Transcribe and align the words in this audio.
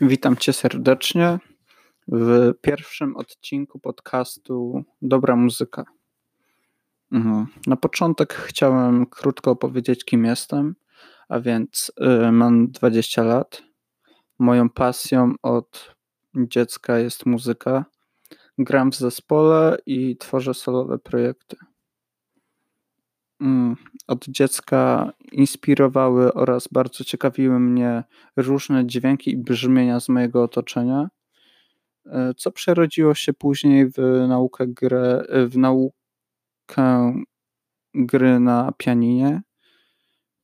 Witam 0.00 0.36
Cię 0.36 0.52
serdecznie 0.52 1.38
w 2.08 2.52
pierwszym 2.60 3.16
odcinku 3.16 3.78
podcastu 3.78 4.84
Dobra 5.02 5.36
Muzyka. 5.36 5.84
Mhm. 7.12 7.46
Na 7.66 7.76
początek 7.76 8.34
chciałem 8.34 9.06
krótko 9.06 9.50
opowiedzieć, 9.50 10.04
kim 10.04 10.24
jestem, 10.24 10.74
a 11.28 11.40
więc 11.40 11.92
y, 12.26 12.32
mam 12.32 12.70
20 12.70 13.22
lat. 13.22 13.62
Moją 14.38 14.70
pasją 14.70 15.34
od 15.42 15.94
dziecka 16.36 16.98
jest 16.98 17.26
muzyka. 17.26 17.84
Gram 18.58 18.92
w 18.92 18.96
zespole 18.96 19.78
i 19.86 20.16
tworzę 20.16 20.54
solowe 20.54 20.98
projekty. 20.98 21.56
Mm, 23.44 23.76
od 24.06 24.24
dziecka 24.28 25.12
inspirowały 25.32 26.34
oraz 26.34 26.68
bardzo 26.72 27.04
ciekawiły 27.04 27.60
mnie 27.60 28.04
różne 28.36 28.86
dźwięki 28.86 29.30
i 29.30 29.36
brzmienia 29.36 30.00
z 30.00 30.08
mojego 30.08 30.42
otoczenia, 30.42 31.08
e, 32.06 32.34
co 32.36 32.50
przerodziło 32.50 33.14
się 33.14 33.32
później 33.32 33.90
w 33.90 33.98
naukę, 34.28 34.66
grę, 34.66 35.24
w 35.48 35.56
naukę 35.56 37.14
gry 37.94 38.40
na 38.40 38.72
pianinie, 38.76 39.42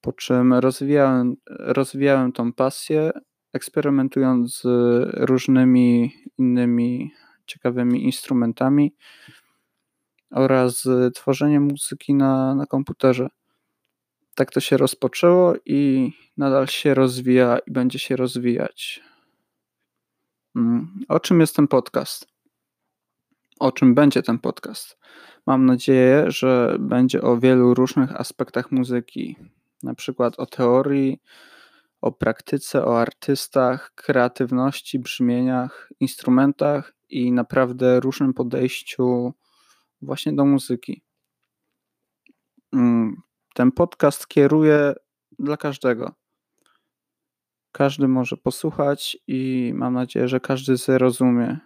po 0.00 0.12
czym 0.12 0.54
rozwijałem, 0.54 1.34
rozwijałem 1.48 2.32
tą 2.32 2.52
pasję, 2.52 3.10
eksperymentując 3.52 4.60
z 4.60 4.64
różnymi 5.14 6.12
innymi 6.38 7.12
ciekawymi 7.46 8.04
instrumentami 8.04 8.94
oraz 10.30 10.88
tworzenie 11.14 11.60
muzyki 11.60 12.14
na, 12.14 12.54
na 12.54 12.66
komputerze. 12.66 13.28
Tak 14.34 14.50
to 14.52 14.60
się 14.60 14.76
rozpoczęło 14.76 15.54
i 15.66 16.12
nadal 16.36 16.66
się 16.66 16.94
rozwija 16.94 17.58
i 17.66 17.70
będzie 17.70 17.98
się 17.98 18.16
rozwijać. 18.16 19.00
Mm, 20.56 21.04
o 21.08 21.20
czym 21.20 21.40
jest 21.40 21.56
ten 21.56 21.68
podcast? 21.68 22.26
O 23.60 23.72
czym 23.72 23.94
będzie 23.94 24.22
ten 24.22 24.38
podcast? 24.38 24.98
Mam 25.46 25.66
nadzieję, 25.66 26.24
że 26.30 26.76
będzie 26.80 27.22
o 27.22 27.36
wielu 27.36 27.74
różnych 27.74 28.20
aspektach 28.20 28.72
muzyki, 28.72 29.36
na 29.82 29.94
przykład 29.94 30.38
o 30.38 30.46
teorii, 30.46 31.20
o 32.00 32.12
praktyce, 32.12 32.84
o 32.84 33.00
artystach, 33.00 33.92
kreatywności, 33.94 34.98
brzmieniach, 34.98 35.92
instrumentach 36.00 36.94
i 37.08 37.32
naprawdę 37.32 38.00
różnym 38.00 38.34
podejściu 38.34 39.34
właśnie 40.02 40.32
do 40.32 40.44
muzyki. 40.44 41.02
Mm, 42.72 43.22
ten 43.54 43.72
podcast 43.72 44.28
kieruję 44.28 44.94
dla 45.38 45.56
każdego. 45.56 46.12
Każdy 47.72 48.08
może 48.08 48.36
posłuchać 48.36 49.18
i 49.26 49.72
mam 49.74 49.94
nadzieję, 49.94 50.28
że 50.28 50.40
każdy 50.40 50.76
zrozumie. 50.76 51.58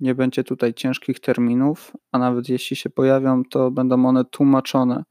Nie 0.00 0.14
będzie 0.14 0.44
tutaj 0.44 0.74
ciężkich 0.74 1.20
terminów, 1.20 1.92
a 2.12 2.18
nawet 2.18 2.48
jeśli 2.48 2.76
się 2.76 2.90
pojawią, 2.90 3.42
to 3.44 3.70
będą 3.70 4.06
one 4.06 4.24
tłumaczone. 4.24 5.04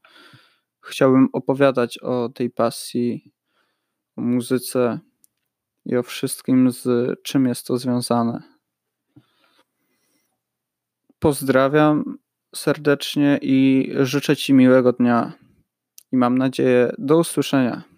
Chciałbym 0.84 1.28
opowiadać 1.32 1.98
o 1.98 2.28
tej 2.28 2.50
pasji, 2.50 3.32
o 4.16 4.20
muzyce 4.20 5.00
i 5.84 5.96
o 5.96 6.02
wszystkim, 6.02 6.70
z 6.70 6.88
czym 7.22 7.46
jest 7.46 7.66
to 7.66 7.78
związane. 7.78 8.42
Pozdrawiam 11.18 12.18
serdecznie 12.54 13.38
i 13.42 13.90
życzę 14.00 14.36
Ci 14.36 14.54
miłego 14.54 14.92
dnia. 14.92 15.32
I 16.12 16.16
mam 16.16 16.38
nadzieję 16.38 16.92
do 16.98 17.18
usłyszenia. 17.18 17.89